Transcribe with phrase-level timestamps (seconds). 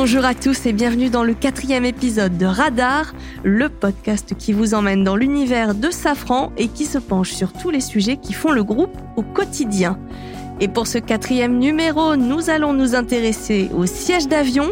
[0.00, 4.72] Bonjour à tous et bienvenue dans le quatrième épisode de Radar, le podcast qui vous
[4.72, 8.52] emmène dans l'univers de Safran et qui se penche sur tous les sujets qui font
[8.52, 9.98] le groupe au quotidien.
[10.60, 14.68] Et pour ce quatrième numéro, nous allons nous intéresser au siège d'avion.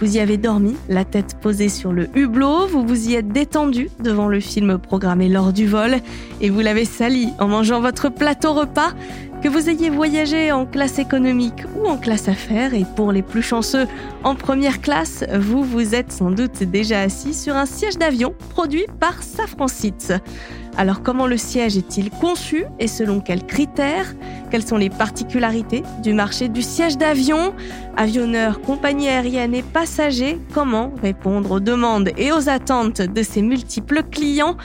[0.00, 3.90] Vous y avez dormi, la tête posée sur le hublot, vous vous y êtes détendu
[3.98, 5.96] devant le film programmé lors du vol
[6.40, 8.92] et vous l'avez sali en mangeant votre plateau repas.
[9.40, 13.42] Que vous ayez voyagé en classe économique ou en classe affaires, et pour les plus
[13.42, 13.86] chanceux,
[14.24, 18.86] en première classe, vous vous êtes sans doute déjà assis sur un siège d'avion produit
[18.98, 20.20] par Safran Seats.
[20.76, 24.12] Alors comment le siège est-il conçu et selon quels critères?
[24.50, 27.54] Quelles sont les particularités du marché du siège d'avion?
[27.96, 34.02] Avionneurs, compagnies aériennes et passagers, comment répondre aux demandes et aux attentes de ces multiples
[34.02, 34.56] clients?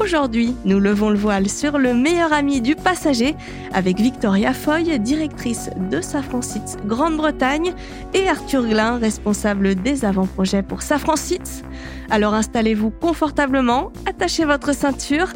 [0.00, 3.36] Aujourd'hui, nous levons le voile sur le meilleur ami du passager
[3.72, 7.72] avec Victoria Foy, directrice de Safran Seats Grande-Bretagne,
[8.14, 11.62] et Arthur Glin, responsable des avant-projets pour Safran Seats.
[12.10, 15.28] Alors installez-vous confortablement, attachez votre ceinture.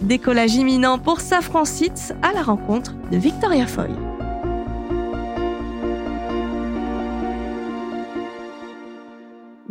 [0.00, 3.90] Décollage imminent pour Safran Seats à la rencontre de Victoria Foy.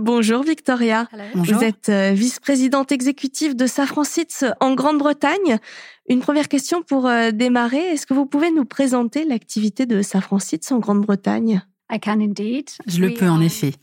[0.06, 1.10] Bonjour Victoria.
[1.34, 1.58] Bonjour.
[1.58, 5.58] Vous êtes euh, vice-présidente exécutive de Safran Seats en Grande-Bretagne.
[6.08, 7.80] Une première question pour euh, démarrer.
[7.80, 11.64] Est-ce que vous pouvez nous présenter l'activité de Safran Seats en Grande-Bretagne?
[12.88, 13.74] Je le peux en effet.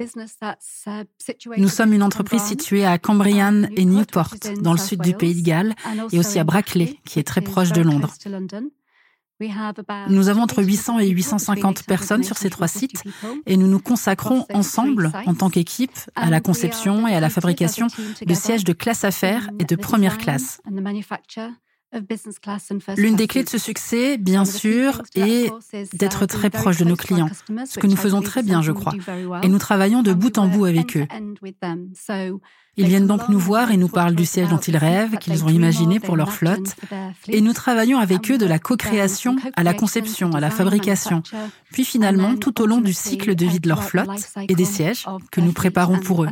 [1.58, 5.44] Nous sommes une entreprise située à Cambrian et Newport, dans le sud du pays de
[5.44, 5.74] Galles,
[6.12, 8.14] et aussi à Brackley, qui est très proche de Londres.
[10.08, 13.02] Nous avons entre 800 et 850 personnes sur ces trois sites
[13.46, 17.86] et nous nous consacrons ensemble, en tant qu'équipe, à la conception et à la fabrication
[18.24, 20.60] de sièges de classe affaires et de première classe.
[22.96, 25.50] L'une des clés de ce succès, bien sûr, est
[25.92, 27.28] d'être très proche de nos clients,
[27.66, 28.94] ce que nous faisons très bien, je crois,
[29.42, 31.06] et nous travaillons de bout en bout avec eux.
[32.78, 35.50] Ils viennent donc nous voir et nous parlent du siège dont ils rêvent, qu'ils ont
[35.50, 36.76] imaginé pour leur flotte,
[37.28, 41.22] et nous travaillons avec eux de la co-création à la conception, à la fabrication,
[41.72, 44.08] puis finalement tout au long du cycle de vie de leur flotte
[44.48, 46.28] et des sièges que nous préparons pour eux.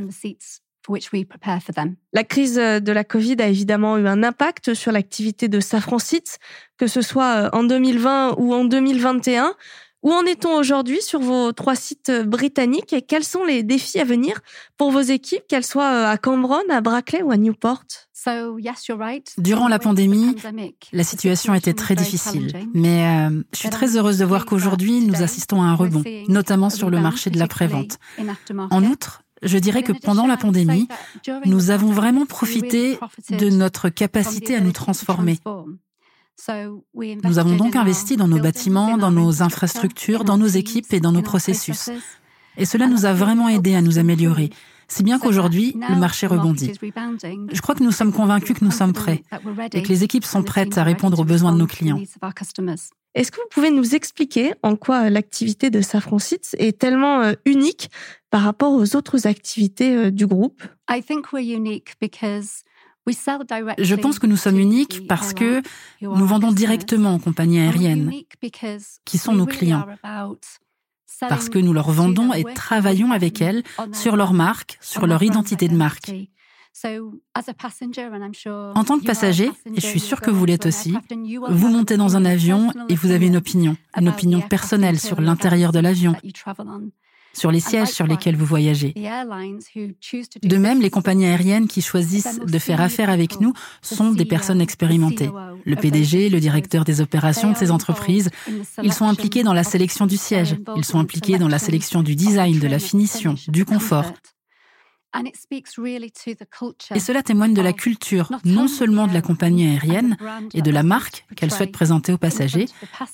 [2.12, 6.38] La crise de la Covid a évidemment eu un impact sur l'activité de Safran Seats,
[6.78, 9.54] que ce soit en 2020 ou en 2021.
[10.02, 14.04] Où en est-on aujourd'hui sur vos trois sites britanniques et quels sont les défis à
[14.04, 14.40] venir
[14.78, 17.84] pour vos équipes, qu'elles soient à Cambronne, à Brackley ou à Newport?
[19.38, 20.34] Durant la pandémie,
[20.92, 25.22] la situation était très difficile, mais euh, je suis très heureuse de voir qu'aujourd'hui, nous
[25.22, 27.98] assistons à un rebond, notamment sur le marché de l'après-vente.
[28.70, 30.88] En outre, je dirais que pendant la pandémie,
[31.44, 32.98] nous avons vraiment profité
[33.30, 35.38] de notre capacité à nous transformer.
[37.24, 41.12] Nous avons donc investi dans nos bâtiments, dans nos infrastructures, dans nos équipes et dans
[41.12, 41.90] nos processus.
[42.56, 44.50] Et cela nous a vraiment aidé à nous améliorer,
[44.88, 46.72] si bien qu'aujourd'hui, le marché rebondit.
[47.52, 49.22] Je crois que nous sommes convaincus que nous sommes prêts
[49.72, 52.00] et que les équipes sont prêtes à répondre aux besoins de nos clients.
[53.14, 56.18] Est-ce que vous pouvez nous expliquer en quoi l'activité de Safran
[56.58, 57.90] est tellement euh, unique
[58.30, 60.62] par rapport aux autres activités euh, du groupe?
[63.78, 65.62] Je pense que nous sommes uniques parce que
[66.00, 68.12] nous vendons directement aux compagnies aériennes,
[69.04, 69.86] qui sont nos clients,
[71.20, 75.66] parce que nous leur vendons et travaillons avec elles sur leur marque, sur leur identité
[75.66, 76.12] de marque.
[78.74, 80.94] En tant que passager, et je suis sûre que vous l'êtes aussi,
[81.48, 85.72] vous montez dans un avion et vous avez une opinion, une opinion personnelle sur l'intérieur
[85.72, 86.14] de l'avion,
[87.32, 88.94] sur les sièges sur lesquels vous voyagez.
[90.42, 93.52] De même, les compagnies aériennes qui choisissent de faire affaire avec nous
[93.82, 95.30] sont des personnes expérimentées.
[95.64, 98.30] Le PDG, le directeur des opérations de ces entreprises,
[98.82, 102.16] ils sont impliqués dans la sélection du siège, ils sont impliqués dans la sélection du
[102.16, 104.12] design, de la finition, du confort.
[106.94, 110.16] Et cela témoigne de la culture, non seulement de la compagnie aérienne
[110.54, 112.66] et de la marque qu'elle souhaite présenter aux passagers,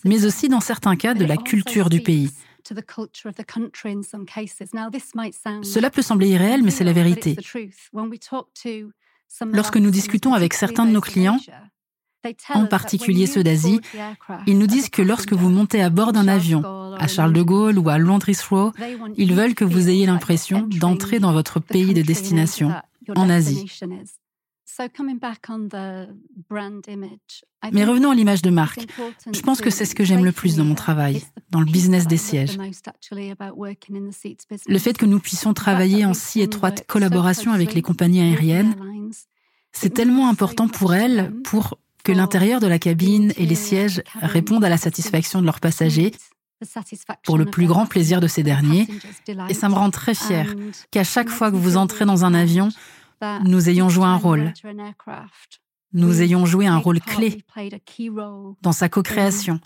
[0.04, 2.30] mais aussi dans certains cas de la culture du pays.
[5.62, 7.36] Cela peut sembler irréel, mais c'est la vérité.
[9.52, 11.38] Lorsque nous discutons avec certains de nos clients,
[12.54, 13.80] en particulier ceux d'Asie,
[14.46, 16.62] ils nous disent que lorsque vous montez à bord d'un avion,
[16.98, 18.72] à Charles de Gaulle ou à Londres Heathrow,
[19.16, 22.72] ils veulent que vous ayez l'impression d'entrer dans votre pays de destination,
[23.14, 23.66] en Asie.
[27.72, 28.86] Mais revenons à l'image de marque.
[29.32, 32.06] Je pense que c'est ce que j'aime le plus dans mon travail, dans le business
[32.06, 32.58] des sièges.
[34.66, 38.74] Le fait que nous puissions travailler en si étroite collaboration avec les compagnies aériennes,
[39.72, 44.64] c'est tellement important pour elles, pour que l'intérieur de la cabine et les sièges répondent
[44.64, 46.12] à la satisfaction de leurs passagers
[47.24, 48.86] pour le plus grand plaisir de ces derniers.
[49.48, 50.54] Et ça me rend très fier
[50.92, 52.68] qu'à chaque fois que vous entrez dans un avion,
[53.44, 54.52] nous ayons joué un rôle.
[55.92, 57.42] Nous ayons joué un rôle clé
[58.62, 59.58] dans sa co-création,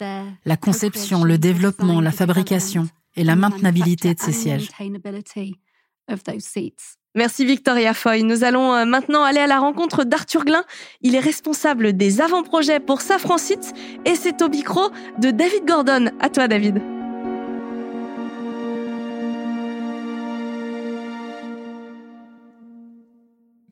[0.47, 4.71] la conception, le développement, la fabrication et la maintenabilité de ces sièges.
[7.17, 8.23] Merci Victoria Foy.
[8.23, 10.63] Nous allons euh, maintenant aller à la rencontre d'Arthur Glin.
[11.01, 13.73] Il est responsable des avant-projets pour Safran Seats
[14.05, 14.81] et c'est au micro
[15.19, 16.13] de David Gordon.
[16.21, 16.81] À toi David.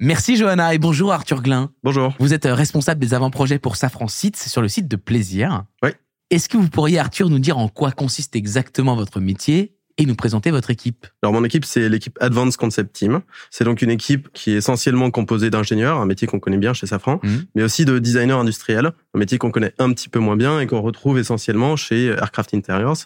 [0.01, 1.71] Merci Johanna et bonjour Arthur Glin.
[1.85, 2.15] Bonjour.
[2.19, 5.65] Vous êtes euh, responsable des avant-projets pour Safran Seats sur le site de Plaisir.
[5.85, 5.91] Oui.
[6.31, 10.15] Est-ce que vous pourriez Arthur nous dire en quoi consiste exactement votre métier et nous
[10.15, 11.07] présenter votre équipe.
[11.23, 13.21] Alors mon équipe, c'est l'équipe Advanced Concept Team.
[13.51, 16.87] C'est donc une équipe qui est essentiellement composée d'ingénieurs, un métier qu'on connaît bien chez
[16.87, 17.45] Safran, mhm.
[17.55, 20.67] mais aussi de designers industriels, un métier qu'on connaît un petit peu moins bien et
[20.67, 22.97] qu'on retrouve essentiellement chez Aircraft Interiors.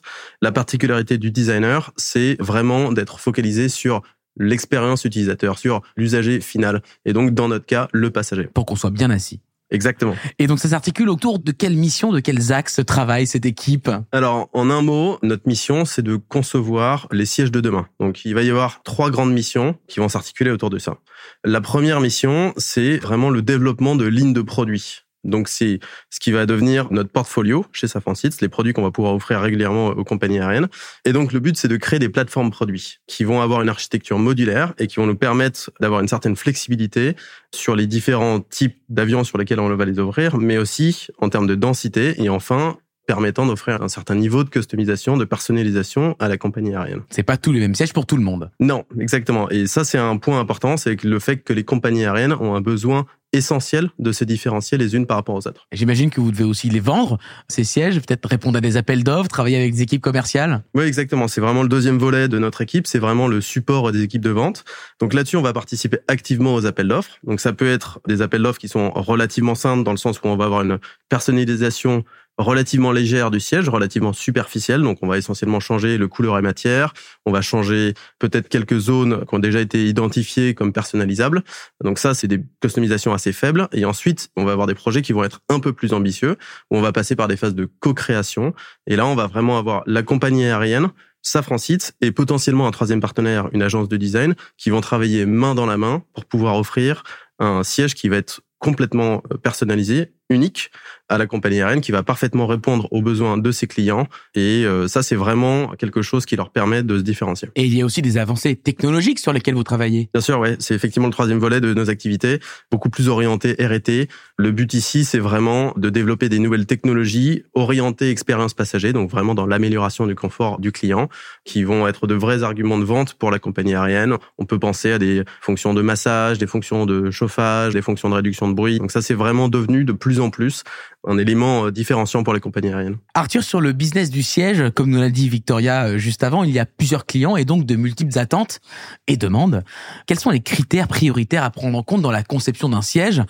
[0.43, 4.03] La particularité du designer, c'est vraiment d'être focalisé sur
[4.37, 8.45] l'expérience utilisateur, sur l'usager final, et donc dans notre cas, le passager.
[8.45, 9.41] Pour qu'on soit bien assis.
[9.73, 10.15] Exactement.
[10.39, 13.91] Et donc ça s'articule autour de quelle mission, de quels axes travaille cette équipe?
[14.13, 17.89] Alors en un mot, notre mission c'est de concevoir les sièges de demain.
[17.99, 20.99] Donc il va y avoir trois grandes missions qui vont s'articuler autour de ça.
[21.45, 25.01] La première mission c'est vraiment le développement de lignes de produits.
[25.25, 25.81] Donc c'est
[26.11, 29.89] ce qui va devenir notre portfolio chez Safran les produits qu'on va pouvoir offrir régulièrement
[29.89, 30.69] aux compagnies aériennes.
[31.05, 34.19] Et donc le but c'est de créer des plateformes produits qui vont avoir une architecture
[34.19, 37.17] modulaire et qui vont nous permettre d'avoir une certaine flexibilité
[37.55, 41.47] sur les différents types d'avions sur lesquels on va les ouvrir, mais aussi en termes
[41.47, 46.39] de densité et enfin permettant d'offrir un certain niveau de customisation, de personnalisation à la
[46.39, 47.03] compagnie aérienne.
[47.11, 48.51] C'est pas tous les mêmes sièges pour tout le monde.
[48.61, 49.51] Non, exactement.
[49.51, 52.61] Et ça, c'est un point important, c'est le fait que les compagnies aériennes ont un
[52.61, 55.67] besoin essentiel de se différencier les unes par rapport aux autres.
[55.73, 57.19] J'imagine que vous devez aussi les vendre,
[57.49, 60.63] ces sièges, peut-être répondre à des appels d'offres, travailler avec des équipes commerciales.
[60.75, 61.29] Oui, exactement.
[61.29, 62.87] C'est vraiment le deuxième volet de notre équipe.
[62.87, 64.65] C'est vraiment le support des équipes de vente.
[65.01, 67.19] Donc là-dessus, on va participer activement aux appels d'offres.
[67.25, 70.27] Donc ça peut être des appels d'offres qui sont relativement simples dans le sens où
[70.27, 70.79] on va avoir une
[71.09, 72.05] personnalisation
[72.39, 74.83] relativement légère du siège, relativement superficielle.
[74.83, 76.95] Donc, on va essentiellement changer le couleur et matière.
[77.27, 81.43] On va changer peut-être quelques zones qui ont déjà été identifiées comme personnalisables.
[81.83, 83.69] Donc ça, c'est des customisations assez faibles.
[83.73, 86.37] Et ensuite, on va avoir des projets qui vont être un peu plus ambitieux,
[86.71, 88.55] où on va passer par des phases de co-création.
[88.87, 90.89] Et là, on va vraiment avoir la compagnie aérienne,
[91.23, 95.55] Safran Seats et potentiellement un troisième partenaire, une agence de design, qui vont travailler main
[95.55, 97.05] dans la main pour pouvoir offrir
[97.39, 100.71] un siège qui va être complètement personnalisé, unique,
[101.13, 104.09] à la compagnie aérienne qui va parfaitement répondre aux besoins de ses clients.
[104.35, 107.49] Et euh, ça, c'est vraiment quelque chose qui leur permet de se différencier.
[107.55, 110.09] Et il y a aussi des avancées technologiques sur lesquelles vous travaillez.
[110.15, 110.57] Bien sûr, ouais.
[110.59, 112.41] C'est effectivement le troisième volet de nos activités,
[112.71, 114.09] beaucoup plus orienté R&T.
[114.39, 119.35] Le but ici, c'est vraiment de développer des nouvelles technologies orientées expérience passager, donc vraiment
[119.35, 121.09] dans l'amélioration du confort du client,
[121.45, 124.17] qui vont être de vrais arguments de vente pour la compagnie aérienne.
[124.39, 128.15] On peut penser à des fonctions de massage, des fonctions de chauffage, des fonctions de
[128.15, 128.79] réduction de bruit.
[128.79, 130.65] Donc ça, c'est vraiment devenu de plus en plus
[131.07, 132.99] un élément euh, différenciant pour les compagnies aériennes.
[133.15, 136.51] Arthur, sur le business du siège, comme nous l'a dit Victoria euh, juste avant, il
[136.51, 138.61] y a plusieurs clients et donc de multiples attentes
[139.07, 139.65] et demandes.
[140.07, 143.23] Quels sont les critères prioritaires à prendre en compte dans la conception d'un siège,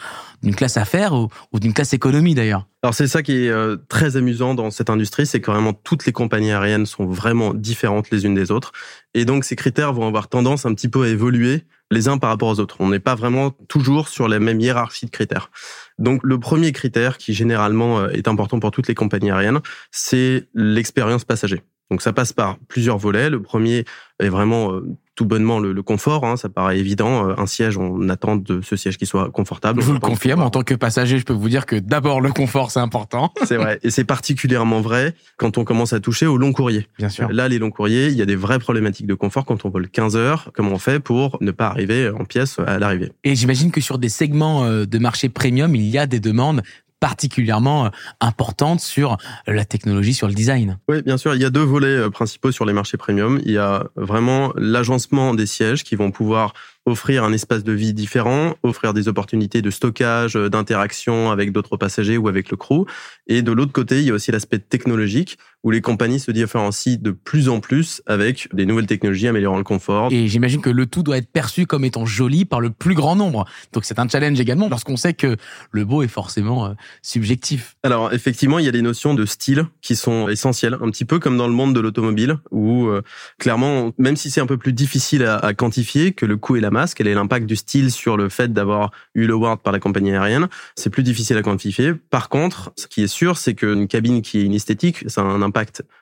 [0.42, 1.28] d'une classe affaires ou,
[1.58, 2.66] d'une classe économie d'ailleurs?
[2.82, 6.04] Alors c'est ça qui est euh, très amusant dans cette industrie, c'est que vraiment toutes
[6.04, 8.72] les compagnies aériennes sont vraiment différentes les unes des autres.
[9.14, 12.30] Et donc ces critères vont avoir tendance un petit peu à évoluer les uns par
[12.30, 12.76] rapport aux autres.
[12.80, 15.50] On n'est pas vraiment toujours sur la même hiérarchie de critères.
[15.98, 20.48] Donc le premier critère qui généralement euh, est important pour toutes les compagnies aériennes, c'est
[20.54, 21.62] l'expérience passager.
[21.92, 23.28] Donc ça passe par plusieurs volets.
[23.28, 23.84] Le premier
[24.18, 24.80] est vraiment euh,
[25.14, 26.24] tout bonnement le, confort.
[26.24, 27.28] Hein, ça paraît évident.
[27.28, 29.82] Euh, un siège, on attend de ce siège qui soit confortable.
[29.82, 30.40] Je vous le confirme.
[30.40, 33.30] En tant que passager, je peux vous dire que d'abord le confort, c'est important.
[33.44, 36.86] C'est vrai, et c'est particulièrement vrai quand on commence à toucher au long courrier.
[36.96, 37.30] Bien sûr.
[37.30, 39.90] Là, les longs courriers, il y a des vraies problématiques de confort quand on vole
[39.90, 40.50] 15 heures.
[40.54, 43.12] Comment on fait pour ne pas arriver en pièces à l'arrivée?
[43.24, 46.62] Et j'imagine que sur des segments de marché premium, il y a des demandes
[47.02, 47.88] particulièrement euh,
[48.20, 49.16] importante sur
[49.48, 50.78] la technologie, sur le design.
[50.88, 51.34] Oui, bien sûr.
[51.34, 53.40] Il y a deux volets euh, principaux sur les marchés premium.
[53.44, 56.54] Il y a vraiment l'agencement des sièges qui vont pouvoir
[56.86, 61.76] offrir un espace de vie différent, offrir des opportunités de stockage, euh, d'interaction avec d'autres
[61.76, 62.86] passagers ou avec le crew.
[63.26, 66.98] Et de l'autre côté, il y a aussi l'aspect technologique où les compagnies se différencient
[67.00, 70.08] de plus en plus avec des nouvelles technologies améliorant le confort.
[70.10, 73.16] Et j'imagine que le tout doit être perçu comme étant joli par le plus grand
[73.16, 73.44] nombre.
[73.72, 75.36] Donc c'est un challenge également lorsqu'on sait que
[75.70, 76.70] le beau est forcément euh,
[77.02, 77.76] subjectif.
[77.82, 81.18] Alors effectivement, il y a des notions de style qui sont essentielles, un petit peu
[81.18, 83.02] comme dans le monde de l'automobile où euh,
[83.38, 86.60] clairement, même si c'est un peu plus difficile à, à quantifier que le coût et
[86.60, 89.72] la masse, quel est l'impact du style sur le fait d'avoir eu le word par
[89.72, 91.94] la compagnie aérienne, c'est plus difficile à quantifier.
[91.94, 95.24] Par contre, ce qui est sûr, c'est qu'une cabine qui est une esthétique, ça a
[95.24, 95.51] un impact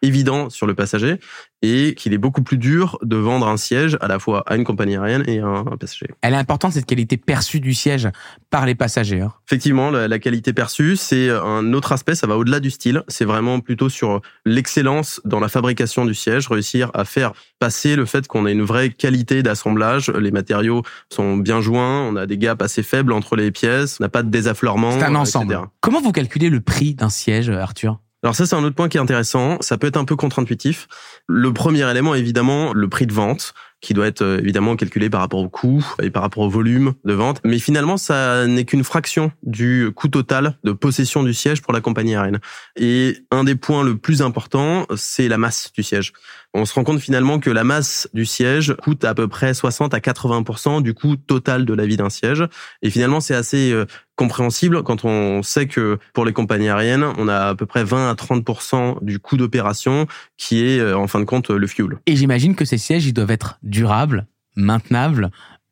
[0.03, 1.19] évident sur le passager
[1.63, 4.65] et qu'il est beaucoup plus dur de vendre un siège à la fois à une
[4.65, 6.07] compagnie aérienne et à un passager.
[6.23, 8.09] Elle est importante cette qualité perçue du siège
[8.49, 9.21] par les passagers.
[9.21, 9.33] Hein.
[9.47, 13.61] Effectivement, la, qualité perçue, c'est un autre aspect, ça va au-delà du style, c'est vraiment
[13.61, 18.47] plutôt sur l'excellence dans la fabrication du siège, réussir à faire passer le fait qu'on
[18.47, 22.83] a une vraie qualité d'assemblage, les matériaux sont bien joints, on a des gaps assez
[22.83, 24.93] faibles entre les pièces, on n'a pas de désaffleurement.
[24.93, 25.61] C'est un ensemble.
[25.81, 27.99] Comment vous calculez le prix d'un siège, Arthur?
[28.23, 29.57] Alors ça, c'est un autre point qui est intéressant.
[29.61, 30.89] Ça peut être un peu contre-intuitif.
[31.27, 35.23] Le premier élément, évidemment, le prix de vente qui doit être euh, évidemment calculé par
[35.23, 37.41] rapport au coût et par rapport au volume de vente.
[37.45, 41.81] Mais finalement, ça n'est qu'une fraction du coût total de possession du siège pour la
[41.81, 42.41] compagnie aérienne.
[42.77, 46.13] Et un des points le plus important, c'est la masse du siège.
[46.53, 49.95] On se rend compte finalement que la masse du siège coûte à peu près 60
[49.95, 52.45] à 80% du coût total de la vie d'un siège.
[52.83, 57.29] Et finalement, c'est assez euh, compréhensible quand on sait que pour les compagnies aériennes, on
[57.29, 61.21] a à peu près 20 à 30% du coût d'opération qui est euh, en fin
[61.21, 61.99] de compte le fuel.
[62.07, 64.27] Et j'imagine que ces sièges, ils doivent être durables,
[64.57, 65.31] maintenables,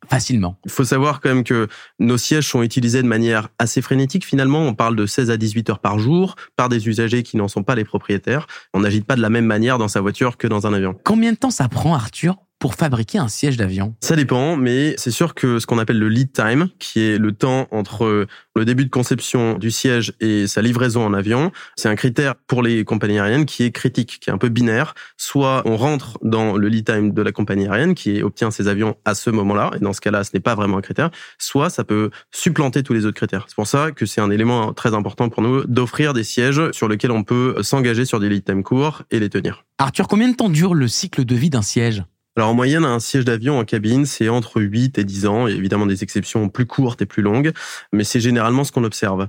[0.09, 0.59] facilement.
[0.65, 4.25] Il faut savoir quand même que nos sièges sont utilisés de manière assez frénétique.
[4.25, 7.49] Finalement, on parle de 16 à 18 heures par jour par des usagers qui n'en
[7.49, 8.47] sont pas les propriétaires.
[8.75, 10.97] On n'agite pas de la même manière dans sa voiture que dans un avion.
[11.05, 15.11] Combien de temps ça prend, Arthur, pour fabriquer un siège d'avion Ça dépend, mais c'est
[15.11, 18.85] sûr que ce qu'on appelle le lead time, qui est le temps entre le début
[18.85, 23.19] de conception du siège et sa livraison en avion, c'est un critère pour les compagnies
[23.19, 24.95] aériennes qui est critique, qui est un peu binaire.
[25.17, 28.97] Soit on rentre dans le lead time de la compagnie aérienne qui obtient ses avions
[29.05, 31.85] à ce moment-là, et dans ce cas-là, ce n'est pas vraiment un critère, soit ça
[31.85, 33.45] peut supplanter tous les autres critères.
[33.49, 36.89] C'est pour ça que c'est un élément très important pour nous d'offrir des sièges sur
[36.89, 39.65] lesquels on peut s'engager sur des lead time courts et les tenir.
[39.79, 42.03] Arthur, combien de temps dure le cycle de vie d'un siège?
[42.39, 45.49] Alors en moyenne, un siège d'avion en cabine, c'est entre 8 et 10 ans.
[45.49, 47.51] Il y a évidemment des exceptions plus courtes et plus longues,
[47.93, 49.27] mais c'est généralement ce qu'on observe.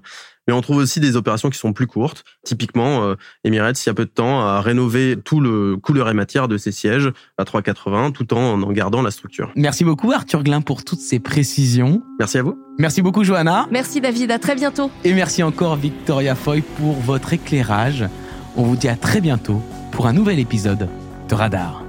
[0.48, 2.24] Mais on trouve aussi des opérations qui sont plus courtes.
[2.46, 6.14] Typiquement, euh, Emirates, il y a peu de temps, a rénové tout le couleur et
[6.14, 9.52] matière de ses sièges à 3,80 tout en en gardant la structure.
[9.56, 12.04] Merci beaucoup Arthur Glin pour toutes ces précisions.
[12.20, 12.60] Merci à vous.
[12.78, 13.68] Merci beaucoup Johanna.
[13.72, 14.92] Merci David, à très bientôt.
[15.04, 18.06] Et merci encore Victoria Foy pour votre éclairage.
[18.56, 20.88] On vous dit à très bientôt pour un nouvel épisode
[21.28, 21.89] de Radar.